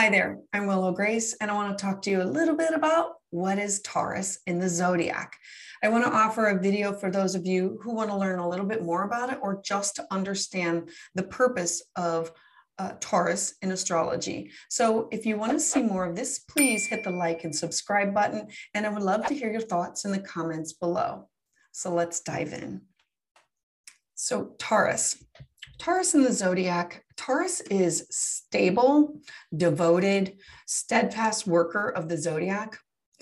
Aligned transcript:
Hi 0.00 0.08
there, 0.08 0.38
I'm 0.54 0.66
Willow 0.66 0.92
Grace, 0.92 1.36
and 1.42 1.50
I 1.50 1.54
want 1.54 1.76
to 1.76 1.84
talk 1.84 2.00
to 2.00 2.10
you 2.10 2.22
a 2.22 2.24
little 2.24 2.56
bit 2.56 2.72
about 2.72 3.16
what 3.28 3.58
is 3.58 3.82
Taurus 3.82 4.38
in 4.46 4.58
the 4.58 4.66
zodiac. 4.66 5.36
I 5.82 5.90
want 5.90 6.04
to 6.04 6.10
offer 6.10 6.46
a 6.46 6.58
video 6.58 6.94
for 6.94 7.10
those 7.10 7.34
of 7.34 7.44
you 7.44 7.78
who 7.82 7.92
want 7.92 8.08
to 8.08 8.16
learn 8.16 8.38
a 8.38 8.48
little 8.48 8.64
bit 8.64 8.82
more 8.82 9.02
about 9.02 9.30
it 9.30 9.38
or 9.42 9.60
just 9.62 9.96
to 9.96 10.06
understand 10.10 10.88
the 11.16 11.24
purpose 11.24 11.82
of 11.96 12.32
uh, 12.78 12.92
Taurus 12.98 13.56
in 13.60 13.72
astrology. 13.72 14.50
So 14.70 15.06
if 15.12 15.26
you 15.26 15.36
want 15.36 15.52
to 15.52 15.60
see 15.60 15.82
more 15.82 16.06
of 16.06 16.16
this, 16.16 16.38
please 16.38 16.86
hit 16.86 17.04
the 17.04 17.10
like 17.10 17.44
and 17.44 17.54
subscribe 17.54 18.14
button, 18.14 18.48
and 18.72 18.86
I 18.86 18.88
would 18.88 19.02
love 19.02 19.26
to 19.26 19.34
hear 19.34 19.52
your 19.52 19.60
thoughts 19.60 20.06
in 20.06 20.12
the 20.12 20.20
comments 20.20 20.72
below. 20.72 21.28
So 21.72 21.92
let's 21.92 22.22
dive 22.22 22.54
in. 22.54 22.80
So 24.14 24.54
Taurus, 24.58 25.22
Taurus 25.78 26.14
in 26.14 26.22
the 26.22 26.32
zodiac, 26.32 27.04
Taurus 27.16 27.60
is 27.62 28.06
stable, 28.10 29.20
devoted, 29.56 30.38
steadfast 30.66 31.46
worker 31.46 31.88
of 31.88 32.08
the 32.08 32.18
zodiac. 32.18 32.78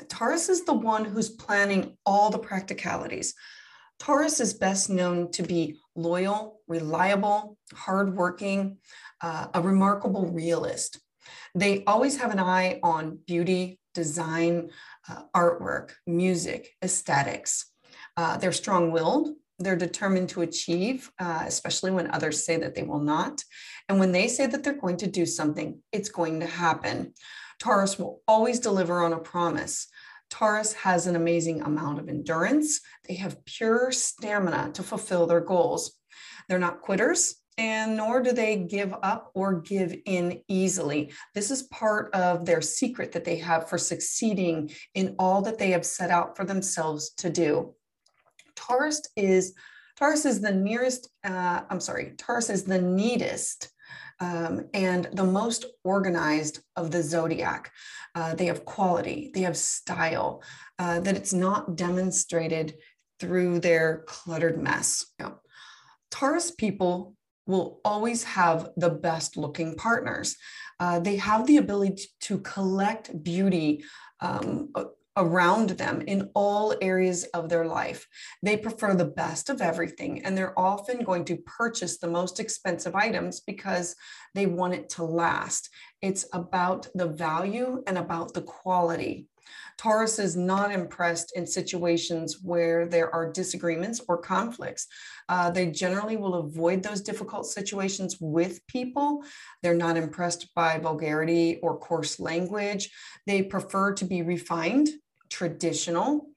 Taurus 0.09 0.49
is 0.49 0.65
the 0.65 0.75
one 0.75 1.05
who's 1.05 1.31
planning 1.31 1.97
all 2.07 2.31
the 2.31 2.39
practicalities. 2.39 3.35
Taurus 3.99 4.41
is 4.41 4.55
best 4.55 4.91
known 4.91 5.31
to 5.33 5.43
be 5.43 5.79
loyal, 5.97 6.61
reliable, 6.69 7.59
hardworking, 7.75 8.79
uh, 9.21 9.49
a 9.55 9.61
remarkable 9.61 10.27
realist. 10.27 11.01
They 11.55 11.85
always 11.85 12.17
have 12.19 12.31
an 12.31 12.39
eye 12.39 12.79
on 12.83 13.19
beauty, 13.27 13.81
design, 13.95 14.71
uh, 15.09 15.23
artwork, 15.35 15.93
music, 16.07 16.71
aesthetics. 16.83 17.67
Uh, 18.17 18.37
they're 18.37 18.53
strong 18.53 18.93
willed, 18.93 19.31
they're 19.59 19.77
determined 19.77 20.29
to 20.31 20.43
achieve, 20.43 21.11
uh, 21.19 21.43
especially 21.47 21.91
when 21.91 22.11
others 22.11 22.45
say 22.45 22.57
that 22.59 22.75
they 22.75 22.83
will 22.83 23.01
not. 23.01 23.43
And 23.89 23.99
when 23.99 24.13
they 24.13 24.29
say 24.29 24.47
that 24.47 24.63
they're 24.63 24.81
going 24.81 24.99
to 24.99 25.07
do 25.07 25.27
something, 25.27 25.81
it's 25.93 26.11
going 26.11 26.41
to 26.41 26.47
happen. 26.47 27.15
Taurus 27.59 27.99
will 27.99 28.21
always 28.29 28.61
deliver 28.61 29.03
on 29.03 29.13
a 29.13 29.19
promise. 29.19 29.89
Taurus 30.31 30.75
has 30.75 31.07
an 31.07 31.17
amazing 31.17 31.63
amount 31.63 31.99
of 31.99 32.09
endurance. 32.09 32.81
They 33.09 33.15
have 33.15 33.45
pure 33.45 33.91
stamina 33.91 34.73
to 34.75 34.83
fulfill 34.83 35.27
their 35.27 35.41
goals. 35.41 35.99
They're 36.49 36.59
not 36.59 36.83
quitters, 36.83 37.35
and 37.57 37.97
nor 37.97 38.23
do 38.23 38.33
they 38.33 38.57
give 38.57 38.95
up 39.03 39.33
or 39.35 39.61
give 39.61 39.97
in 40.07 40.43
easily. 40.49 41.13
This 41.35 41.51
is 41.51 41.65
part 41.65 42.15
of 42.15 42.47
their 42.47 42.61
secret 42.61 43.13
that 43.13 43.25
they 43.25 43.37
have 43.37 43.69
for 43.69 43.79
succeeding 43.79 44.71
in 44.95 45.17
all 45.19 45.43
that 45.43 45.59
they 45.59 45.71
have 45.73 45.85
set 45.85 46.11
out 46.11 46.37
for 46.37 46.45
themselves 46.45 47.11
to 47.19 47.31
do. 47.31 47.75
Taurus 48.59 49.01
is 49.17 49.55
Taurus 49.97 50.25
is 50.25 50.41
the 50.41 50.53
nearest, 50.53 51.09
uh, 51.25 51.63
I'm 51.69 51.81
sorry, 51.81 52.15
Taurus 52.19 52.51
is 52.51 52.65
the 52.65 52.81
neatest 52.81 53.71
um, 54.21 54.67
and 54.73 55.09
the 55.13 55.25
most 55.25 55.65
organized 55.83 56.61
of 56.77 56.91
the 56.91 57.03
zodiac. 57.03 57.73
Uh, 58.15 58.35
they 58.35 58.47
have 58.47 58.65
quality, 58.65 59.31
they 59.35 59.41
have 59.41 59.57
style, 59.57 60.43
uh, 60.79 61.01
that 61.01 61.17
it's 61.17 61.33
not 61.33 61.77
demonstrated 61.77 62.75
through 63.19 63.59
their 63.59 64.05
cluttered 64.07 64.63
mess. 64.63 65.05
Taurus 66.11 66.53
people 66.53 67.17
will 67.47 67.81
always 67.85 68.23
have 68.23 68.71
the 68.77 68.91
best 68.91 69.37
looking 69.37 69.75
partners. 69.75 70.37
Uh, 70.79 71.01
they 71.01 71.17
have 71.17 71.47
the 71.47 71.57
ability 71.57 72.05
to 72.21 72.39
collect 72.39 73.23
beauty 73.25 73.83
um, 74.21 74.71
around 75.19 75.71
them 75.71 76.01
in 76.07 76.31
all 76.35 76.75
areas 76.81 77.25
of 77.35 77.49
their 77.49 77.67
life. 77.67 78.07
They 78.43 78.57
prefer 78.57 78.95
the 78.95 79.05
best 79.05 79.51
of 79.51 79.61
everything, 79.61 80.25
and 80.25 80.39
they're 80.39 80.59
often 80.59 81.05
going 81.05 81.25
to 81.27 81.37
purchase 81.37 81.99
the 81.99 82.09
most 82.09 82.41
expensive 82.41 82.95
items 82.95 83.41
because 83.41 83.97
they 84.35 84.47
want 84.47 84.75
it 84.75 84.89
to 84.91 85.05
last. 85.05 85.69
It's 86.01 86.25
about 86.33 86.87
the 86.95 87.09
value 87.09 87.83
and 87.87 87.99
about 87.99 88.33
the 88.33 88.43
quality. 88.43 89.27
Taurus 89.77 90.19
is 90.19 90.37
not 90.37 90.73
impressed 90.73 91.33
in 91.37 91.47
situations 91.47 92.41
where 92.43 92.87
there 92.87 93.15
are 93.15 93.33
disagreements 93.33 94.01
or 94.09 94.19
conflicts. 94.19 94.87
Uh, 95.29 95.51
they 95.51 95.71
generally 95.71 96.17
will 96.17 96.35
avoid 96.35 96.83
those 96.83 97.01
difficult 97.01 97.47
situations 97.47 98.17
with 98.21 98.67
people. 98.67 99.23
They're 99.63 99.75
not 99.75 99.97
impressed 99.97 100.53
by 100.55 100.79
vulgarity 100.79 101.59
or 101.63 101.79
coarse 101.79 102.19
language. 102.19 102.91
They 103.27 103.43
prefer 103.43 103.95
to 103.95 104.05
be 104.05 104.23
refined 104.23 104.89
traditional. 105.31 106.29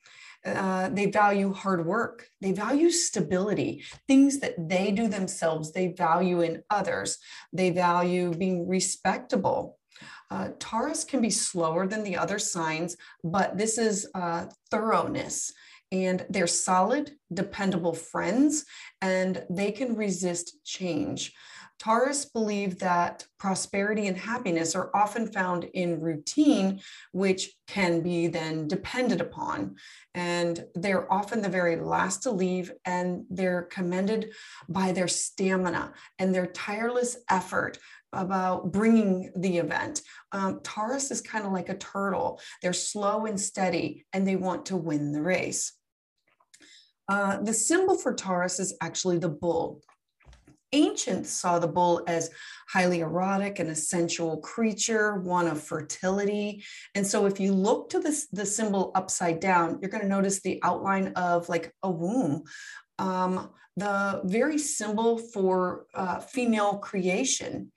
Uh, 0.43 0.89
they 0.89 1.05
value 1.05 1.53
hard 1.53 1.85
work. 1.85 2.27
They 2.41 2.51
value 2.51 2.89
stability, 2.89 3.83
things 4.07 4.39
that 4.39 4.55
they 4.57 4.91
do 4.91 5.07
themselves, 5.07 5.71
they 5.71 5.89
value 5.89 6.41
in 6.41 6.63
others. 6.69 7.19
They 7.53 7.69
value 7.69 8.33
being 8.33 8.67
respectable. 8.67 9.77
Uh, 10.31 10.49
Taurus 10.59 11.03
can 11.03 11.21
be 11.21 11.29
slower 11.29 11.85
than 11.85 12.03
the 12.03 12.17
other 12.17 12.39
signs, 12.39 12.95
but 13.23 13.57
this 13.57 13.77
is 13.77 14.07
uh, 14.15 14.45
thoroughness. 14.71 15.53
And 15.91 16.25
they're 16.29 16.47
solid, 16.47 17.11
dependable 17.33 17.93
friends, 17.93 18.65
and 19.01 19.45
they 19.49 19.71
can 19.71 19.95
resist 19.95 20.63
change. 20.63 21.33
Taurus 21.81 22.25
believe 22.25 22.77
that 22.77 23.25
prosperity 23.39 24.05
and 24.05 24.15
happiness 24.15 24.75
are 24.75 24.91
often 24.93 25.25
found 25.25 25.63
in 25.63 25.99
routine, 25.99 26.79
which 27.11 27.55
can 27.65 28.01
be 28.01 28.27
then 28.27 28.67
depended 28.67 29.19
upon. 29.19 29.77
And 30.13 30.63
they're 30.75 31.11
often 31.11 31.41
the 31.41 31.49
very 31.49 31.77
last 31.77 32.21
to 32.23 32.31
leave, 32.31 32.71
and 32.85 33.25
they're 33.31 33.63
commended 33.63 34.31
by 34.69 34.91
their 34.91 35.07
stamina 35.07 35.93
and 36.19 36.35
their 36.35 36.45
tireless 36.45 37.17
effort 37.31 37.79
about 38.13 38.71
bringing 38.71 39.31
the 39.35 39.57
event. 39.57 40.03
Um, 40.33 40.59
Taurus 40.61 41.09
is 41.09 41.21
kind 41.21 41.47
of 41.47 41.51
like 41.51 41.69
a 41.69 41.77
turtle. 41.77 42.39
They're 42.61 42.73
slow 42.73 43.25
and 43.25 43.39
steady, 43.39 44.05
and 44.13 44.27
they 44.27 44.35
want 44.35 44.67
to 44.67 44.77
win 44.77 45.13
the 45.13 45.21
race. 45.23 45.73
Uh, 47.07 47.41
the 47.41 47.53
symbol 47.53 47.97
for 47.97 48.13
Taurus 48.13 48.59
is 48.59 48.75
actually 48.81 49.17
the 49.17 49.29
bull 49.29 49.81
ancients 50.73 51.29
saw 51.31 51.59
the 51.59 51.67
bull 51.67 52.01
as 52.07 52.29
highly 52.69 53.01
erotic 53.01 53.59
and 53.59 53.69
a 53.69 53.75
sensual 53.75 54.37
creature, 54.37 55.17
one 55.19 55.47
of 55.47 55.61
fertility. 55.61 56.63
And 56.95 57.05
so 57.05 57.25
if 57.25 57.39
you 57.39 57.53
look 57.53 57.89
to 57.89 57.99
this, 57.99 58.27
the 58.31 58.45
symbol 58.45 58.91
upside 58.95 59.39
down, 59.39 59.79
you're 59.81 59.91
going 59.91 60.03
to 60.03 60.09
notice 60.09 60.41
the 60.41 60.59
outline 60.63 61.07
of 61.15 61.49
like 61.49 61.73
a 61.83 61.91
womb. 61.91 62.43
Um, 62.99 63.49
the 63.77 64.21
very 64.25 64.57
symbol 64.57 65.17
for 65.17 65.85
uh, 65.93 66.19
female 66.19 66.77
creation. 66.77 67.71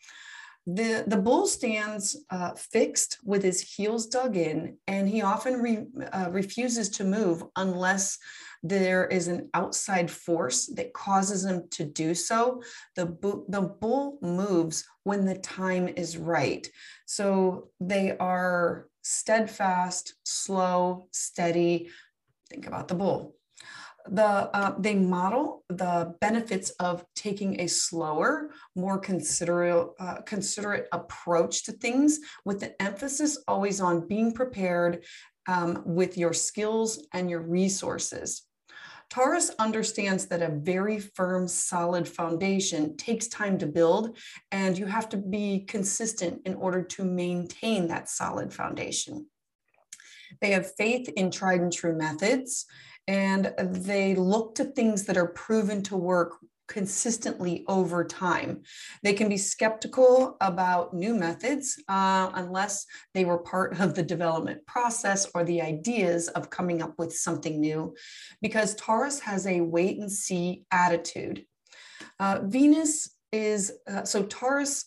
The, 0.67 1.05
the 1.07 1.19
bull 1.19 1.47
stands 1.47 2.17
uh, 2.31 2.53
fixed 2.55 3.19
with 3.23 3.43
his 3.43 3.61
heels 3.61 4.07
dug 4.07 4.37
in, 4.37 4.79
and 4.87 5.09
he 5.09 5.21
often 5.21 5.61
re, 5.61 5.85
uh, 6.11 6.31
refuses 6.31 6.89
to 6.91 7.05
move 7.05 7.45
unless 7.55 8.19
there 8.65 9.07
is 9.07 9.29
an 9.29 9.51
outside 9.53 10.11
force 10.11 10.67
that 10.75 10.95
causes 10.95 11.45
them 11.45 11.69
to 11.73 11.85
do 11.85 12.15
so. 12.15 12.63
The, 12.97 13.05
the 13.49 13.61
bull 13.61 14.19
moves 14.23 14.85
when 15.05 15.27
the 15.27 15.37
time 15.37 15.87
is 15.87 16.17
right. 16.17 16.67
So 17.05 17.69
they 17.79 18.17
are 18.17 18.89
steadfast, 19.03 20.15
slow, 20.25 21.09
steady. 21.13 21.91
Think 22.49 22.67
about 22.67 22.89
the 22.89 22.95
bull 22.95 23.37
the 24.09 24.25
uh, 24.25 24.75
they 24.79 24.95
model 24.95 25.65
the 25.69 26.15
benefits 26.21 26.71
of 26.73 27.05
taking 27.17 27.61
a 27.61 27.67
slower, 27.67 28.51
more 28.77 28.99
considerate 28.99 29.89
uh, 29.99 30.21
considerate 30.23 30.89
approach 30.93 31.65
to 31.65 31.73
things, 31.73 32.21
with 32.45 32.61
the 32.61 32.81
emphasis 32.83 33.43
always 33.49 33.81
on 33.81 34.07
being 34.07 34.33
prepared 34.33 35.05
um, 35.47 35.83
with 35.87 36.19
your 36.19 36.33
skills 36.33 37.07
and 37.13 37.31
your 37.31 37.41
resources. 37.41 38.43
Taurus 39.15 39.53
understands 39.61 40.27
that 40.27 40.43
a 40.43 40.49
very 40.49 40.99
firm, 40.99 41.47
solid 41.47 42.09
foundation 42.09 42.97
takes 42.97 43.29
time 43.29 43.57
to 43.59 43.67
build, 43.67 44.19
and 44.51 44.77
you 44.77 44.87
have 44.87 45.09
to 45.11 45.17
be 45.17 45.61
consistent 45.69 46.43
in 46.45 46.55
order 46.55 46.83
to 46.83 47.05
maintain 47.05 47.87
that 47.87 48.09
solid 48.09 48.53
foundation. 48.53 49.29
They 50.41 50.51
have 50.51 50.75
faith 50.75 51.09
in 51.11 51.31
tried 51.31 51.61
and 51.61 51.73
true 51.73 51.97
methods 51.97 52.67
and 53.07 53.55
they 53.59 54.17
look 54.17 54.57
to 54.57 54.65
things 54.65 55.05
that 55.05 55.17
are 55.17 55.29
proven 55.29 55.83
to 55.85 55.97
work 55.97 56.33
consistently 56.67 57.65
over 57.69 58.05
time. 58.05 58.63
They 59.03 59.13
can 59.13 59.29
be 59.29 59.37
skeptical 59.37 60.37
about 60.41 60.95
new 60.95 61.15
methods 61.15 61.83
uh, 61.89 62.31
unless 62.35 62.87
they 63.13 63.25
were 63.25 63.39
part 63.39 63.81
of 63.81 63.95
the 63.95 64.03
development 64.03 64.67
process 64.67 65.27
or 65.35 65.45
the 65.45 65.61
ideas 65.61 66.29
of 66.29 66.51
coming 66.51 66.83
up 66.83 66.95
with 66.99 67.15
something 67.15 67.61
new, 67.61 67.95
because 68.41 68.75
Taurus 68.75 69.21
has 69.21 69.47
a 69.47 69.61
wait 69.61 69.99
and 69.99 70.11
see 70.11 70.65
attitude. 70.71 71.45
Uh, 72.19 72.41
Venus 72.45 73.11
is, 73.33 73.73
uh, 73.89 74.05
so 74.05 74.23
Taurus 74.23 74.87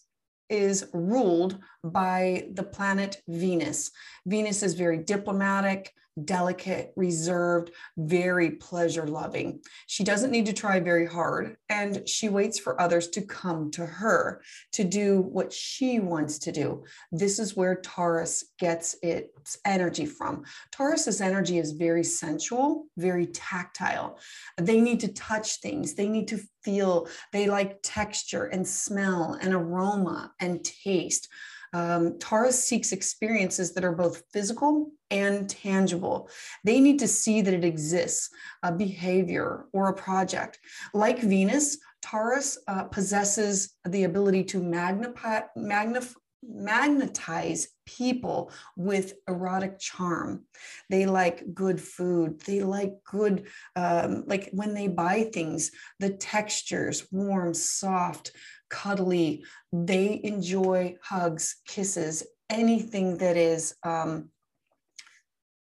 is 0.50 0.88
ruled 0.94 1.59
by 1.91 2.47
the 2.53 2.63
planet 2.63 3.21
Venus. 3.27 3.91
Venus 4.25 4.63
is 4.63 4.73
very 4.73 4.97
diplomatic, 4.97 5.93
delicate, 6.25 6.93
reserved, 6.95 7.71
very 7.97 8.51
pleasure 8.51 9.07
loving. 9.07 9.61
She 9.85 10.03
doesn't 10.03 10.31
need 10.31 10.45
to 10.47 10.53
try 10.53 10.79
very 10.79 11.05
hard, 11.05 11.57
and 11.69 12.07
she 12.07 12.29
waits 12.29 12.57
for 12.57 12.79
others 12.81 13.07
to 13.09 13.21
come 13.21 13.71
to 13.71 13.85
her 13.85 14.41
to 14.73 14.83
do 14.83 15.21
what 15.21 15.53
she 15.53 15.99
wants 15.99 16.39
to 16.39 16.51
do. 16.51 16.83
This 17.11 17.39
is 17.39 17.55
where 17.55 17.75
Taurus 17.75 18.45
gets 18.59 18.95
its 19.03 19.57
energy 19.65 20.05
from. 20.05 20.43
Taurus's 20.71 21.21
energy 21.21 21.59
is 21.59 21.71
very 21.71 22.03
sensual, 22.03 22.85
very 22.97 23.27
tactile. 23.27 24.19
They 24.57 24.81
need 24.81 24.99
to 25.01 25.13
touch 25.13 25.59
things, 25.59 25.93
they 25.93 26.07
need 26.07 26.27
to 26.29 26.39
feel, 26.63 27.07
they 27.31 27.47
like 27.47 27.79
texture 27.83 28.45
and 28.45 28.67
smell 28.67 29.37
and 29.39 29.53
aroma 29.53 30.33
and 30.39 30.63
taste. 30.63 31.29
Um, 31.73 32.17
Taurus 32.19 32.63
seeks 32.63 32.91
experiences 32.91 33.73
that 33.73 33.83
are 33.83 33.95
both 33.95 34.23
physical 34.31 34.91
and 35.09 35.49
tangible. 35.49 36.29
They 36.63 36.79
need 36.79 36.99
to 36.99 37.07
see 37.07 37.41
that 37.41 37.53
it 37.53 37.65
exists, 37.65 38.29
a 38.63 38.71
behavior 38.71 39.65
or 39.73 39.89
a 39.89 39.93
project. 39.93 40.59
Like 40.93 41.19
Venus, 41.19 41.77
Taurus 42.01 42.57
uh, 42.67 42.83
possesses 42.85 43.75
the 43.87 44.03
ability 44.03 44.43
to 44.45 44.61
magnify, 44.61 45.41
magnif- 45.57 46.15
magnetize 46.43 47.67
people 47.85 48.51
with 48.75 49.13
erotic 49.27 49.79
charm. 49.79 50.45
They 50.89 51.05
like 51.05 51.53
good 51.53 51.81
food. 51.81 52.41
They 52.41 52.61
like 52.61 52.93
good, 53.03 53.47
um, 53.75 54.23
like 54.27 54.49
when 54.51 54.73
they 54.73 54.87
buy 54.87 55.29
things, 55.33 55.71
the 55.99 56.09
textures, 56.09 57.07
warm, 57.11 57.53
soft, 57.53 58.31
cuddly. 58.69 59.43
They 59.71 60.19
enjoy 60.23 60.97
hugs, 61.01 61.57
kisses, 61.65 62.23
anything 62.49 63.17
that 63.17 63.37
is 63.37 63.75
um, 63.83 64.29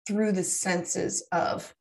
through 0.07 0.33
the 0.33 0.45
senses 0.45 1.27
of. 1.33 1.75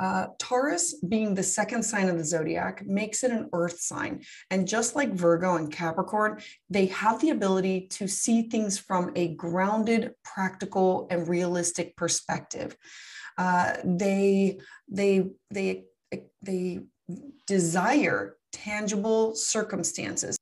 Uh, 0.00 0.28
Taurus, 0.38 0.94
being 0.94 1.34
the 1.34 1.42
second 1.42 1.82
sign 1.82 2.08
of 2.08 2.18
the 2.18 2.24
zodiac, 2.24 2.86
makes 2.86 3.24
it 3.24 3.32
an 3.32 3.48
earth 3.52 3.80
sign. 3.80 4.22
And 4.50 4.68
just 4.68 4.94
like 4.94 5.12
Virgo 5.12 5.56
and 5.56 5.72
Capricorn, 5.72 6.40
they 6.70 6.86
have 6.86 7.20
the 7.20 7.30
ability 7.30 7.88
to 7.92 8.06
see 8.06 8.42
things 8.42 8.78
from 8.78 9.10
a 9.16 9.34
grounded, 9.34 10.12
practical, 10.22 11.08
and 11.10 11.28
realistic 11.28 11.96
perspective. 11.96 12.76
Uh, 13.36 13.74
they, 13.84 14.58
they, 14.88 15.30
they, 15.50 15.84
they 16.42 16.80
desire 17.46 18.36
tangible 18.52 19.34
circumstances. 19.34 20.36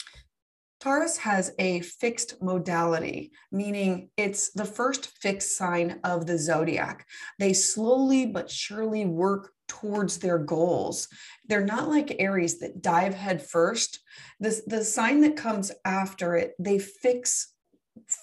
Taurus 0.86 1.16
has 1.16 1.52
a 1.58 1.80
fixed 1.80 2.40
modality, 2.40 3.32
meaning 3.50 4.08
it's 4.16 4.52
the 4.52 4.64
first 4.64 5.08
fixed 5.20 5.56
sign 5.56 5.98
of 6.04 6.26
the 6.26 6.38
zodiac. 6.38 7.08
They 7.40 7.54
slowly 7.54 8.24
but 8.24 8.48
surely 8.48 9.04
work 9.04 9.50
towards 9.66 10.18
their 10.18 10.38
goals. 10.38 11.08
They're 11.48 11.64
not 11.64 11.88
like 11.88 12.20
Aries 12.20 12.60
that 12.60 12.82
dive 12.82 13.14
head 13.14 13.42
first. 13.42 13.98
The, 14.38 14.62
the 14.68 14.84
sign 14.84 15.22
that 15.22 15.34
comes 15.34 15.72
after 15.84 16.36
it, 16.36 16.52
they 16.60 16.78
fix 16.78 17.52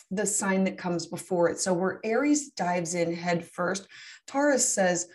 the 0.09 0.25
sign 0.25 0.63
that 0.63 0.77
comes 0.77 1.05
before 1.05 1.49
it. 1.49 1.59
So 1.59 1.73
where 1.73 1.99
Aries 2.05 2.51
dives 2.51 2.95
in 2.95 3.13
head 3.13 3.45
first, 3.45 3.89
Taurus 4.25 4.73
says, 4.73 5.09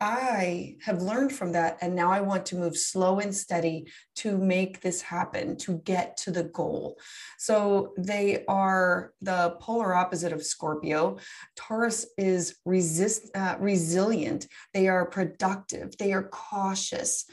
I 0.00 0.76
have 0.82 1.00
learned 1.00 1.32
from 1.32 1.52
that. 1.52 1.78
And 1.80 1.94
now 1.94 2.10
I 2.10 2.20
want 2.20 2.44
to 2.46 2.56
move 2.56 2.76
slow 2.76 3.18
and 3.18 3.34
steady 3.34 3.86
to 4.16 4.36
make 4.36 4.80
this 4.80 5.00
happen, 5.00 5.56
to 5.58 5.78
get 5.78 6.16
to 6.18 6.30
the 6.30 6.44
goal. 6.44 6.98
So 7.38 7.94
they 7.96 8.44
are 8.46 9.12
the 9.22 9.56
polar 9.60 9.94
opposite 9.94 10.32
of 10.32 10.44
Scorpio. 10.44 11.18
Taurus 11.56 12.06
is 12.18 12.56
resist, 12.64 13.30
uh, 13.34 13.56
resilient, 13.58 14.46
they 14.74 14.88
are 14.88 15.06
productive, 15.06 15.96
they 15.96 16.12
are 16.12 16.28
cautious. 16.28 17.24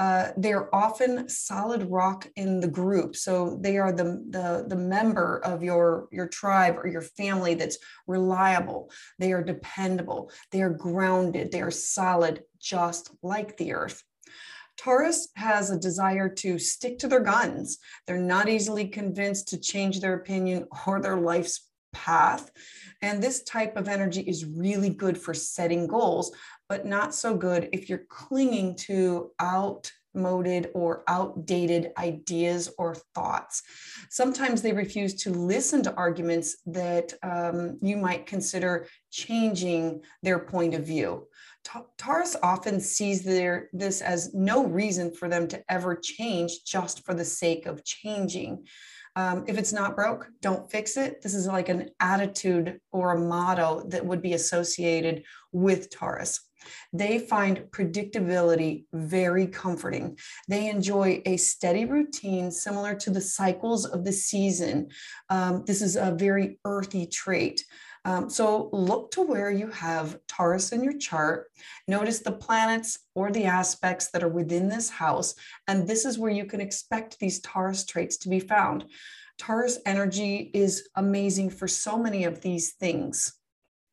Uh, 0.00 0.32
they're 0.38 0.74
often 0.74 1.28
solid 1.28 1.82
rock 1.90 2.26
in 2.36 2.58
the 2.58 2.72
group. 2.80 3.14
So 3.14 3.58
they 3.60 3.76
are 3.76 3.92
the, 3.92 4.24
the, 4.30 4.64
the 4.66 4.82
member 4.96 5.40
of 5.44 5.62
your, 5.62 6.08
your 6.10 6.26
tribe 6.26 6.78
or 6.78 6.88
your 6.88 7.02
family 7.02 7.52
that's 7.52 7.76
reliable. 8.06 8.90
They 9.18 9.32
are 9.32 9.44
dependable. 9.44 10.30
They 10.52 10.62
are 10.62 10.70
grounded. 10.70 11.52
They 11.52 11.60
are 11.60 11.70
solid, 11.70 12.44
just 12.58 13.10
like 13.22 13.58
the 13.58 13.74
earth. 13.74 14.02
Taurus 14.78 15.28
has 15.36 15.68
a 15.70 15.78
desire 15.78 16.30
to 16.30 16.58
stick 16.58 16.98
to 17.00 17.08
their 17.08 17.20
guns. 17.20 17.76
They're 18.06 18.16
not 18.16 18.48
easily 18.48 18.88
convinced 18.88 19.48
to 19.48 19.60
change 19.60 20.00
their 20.00 20.14
opinion 20.14 20.66
or 20.86 21.02
their 21.02 21.18
life's 21.18 21.68
path. 21.92 22.50
And 23.02 23.22
this 23.22 23.42
type 23.42 23.76
of 23.76 23.88
energy 23.88 24.22
is 24.22 24.46
really 24.46 24.90
good 24.90 25.18
for 25.18 25.34
setting 25.34 25.86
goals, 25.86 26.32
but 26.70 26.86
not 26.86 27.12
so 27.12 27.36
good 27.36 27.68
if 27.72 27.88
you're 27.88 28.06
clinging 28.08 28.76
to 28.76 29.32
outmoded 29.42 30.70
or 30.72 31.02
outdated 31.08 31.90
ideas 31.98 32.70
or 32.78 32.94
thoughts. 33.12 33.64
Sometimes 34.08 34.62
they 34.62 34.72
refuse 34.72 35.14
to 35.16 35.30
listen 35.30 35.82
to 35.82 35.94
arguments 35.96 36.58
that 36.66 37.12
um, 37.24 37.76
you 37.82 37.96
might 37.96 38.24
consider 38.24 38.86
changing 39.10 40.00
their 40.22 40.38
point 40.38 40.74
of 40.74 40.86
view. 40.86 41.26
Taurus 41.98 42.36
often 42.40 42.78
sees 42.78 43.24
their, 43.24 43.68
this 43.72 44.00
as 44.00 44.32
no 44.32 44.64
reason 44.64 45.12
for 45.12 45.28
them 45.28 45.48
to 45.48 45.62
ever 45.68 45.96
change 45.96 46.64
just 46.64 47.04
for 47.04 47.14
the 47.14 47.24
sake 47.24 47.66
of 47.66 47.84
changing. 47.84 48.64
Um, 49.16 49.44
if 49.48 49.58
it's 49.58 49.72
not 49.72 49.96
broke, 49.96 50.28
don't 50.40 50.70
fix 50.70 50.96
it. 50.96 51.20
This 51.22 51.34
is 51.34 51.46
like 51.46 51.68
an 51.68 51.90
attitude 51.98 52.80
or 52.92 53.12
a 53.12 53.18
motto 53.18 53.84
that 53.88 54.04
would 54.04 54.22
be 54.22 54.34
associated 54.34 55.24
with 55.52 55.90
Taurus. 55.90 56.40
They 56.92 57.18
find 57.18 57.64
predictability 57.70 58.84
very 58.92 59.46
comforting. 59.46 60.18
They 60.48 60.68
enjoy 60.68 61.22
a 61.24 61.36
steady 61.36 61.84
routine 61.84 62.50
similar 62.50 62.94
to 62.96 63.10
the 63.10 63.20
cycles 63.20 63.86
of 63.86 64.04
the 64.04 64.12
season. 64.12 64.88
Um, 65.28 65.64
this 65.66 65.82
is 65.82 65.96
a 65.96 66.12
very 66.12 66.58
earthy 66.64 67.06
trait. 67.06 67.64
Um, 68.04 68.30
so 68.30 68.70
look 68.72 69.10
to 69.12 69.22
where 69.22 69.50
you 69.50 69.68
have 69.68 70.18
Taurus 70.26 70.72
in 70.72 70.82
your 70.82 70.96
chart. 70.96 71.50
Notice 71.86 72.20
the 72.20 72.32
planets 72.32 72.98
or 73.14 73.30
the 73.30 73.44
aspects 73.44 74.10
that 74.10 74.22
are 74.22 74.28
within 74.28 74.68
this 74.68 74.88
house. 74.88 75.34
And 75.68 75.86
this 75.86 76.04
is 76.04 76.18
where 76.18 76.30
you 76.30 76.46
can 76.46 76.60
expect 76.60 77.18
these 77.18 77.40
Taurus 77.40 77.84
traits 77.84 78.16
to 78.18 78.28
be 78.28 78.40
found. 78.40 78.86
Taurus 79.38 79.78
energy 79.86 80.50
is 80.54 80.88
amazing 80.96 81.50
for 81.50 81.68
so 81.68 81.98
many 81.98 82.24
of 82.24 82.40
these 82.40 82.72
things. 82.72 83.34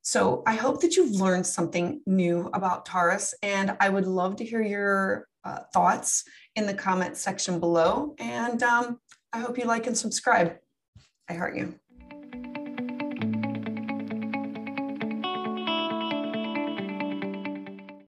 So 0.02 0.42
I 0.48 0.56
hope 0.56 0.82
that 0.82 0.96
you've 0.96 1.20
learned 1.20 1.46
something 1.46 2.02
new 2.06 2.50
about 2.54 2.86
Taurus, 2.86 3.34
and 3.44 3.76
I 3.82 3.90
would 3.90 4.08
love 4.08 4.38
to 4.38 4.46
hear 4.46 4.62
your 4.62 5.28
uh, 5.44 5.60
thoughts 5.74 6.24
in 6.56 6.66
the 6.66 6.74
comment 6.74 7.18
section 7.18 7.60
below. 7.60 8.16
And 8.18 8.64
um, 8.64 9.00
I 9.34 9.40
hope 9.40 9.58
you 9.58 9.66
like 9.66 9.86
and 9.86 9.98
subscribe. 9.98 10.56
I 11.30 11.34
heart 11.34 11.58
you. 11.58 11.78